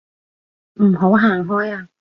[0.75, 1.87] 唔好行開啊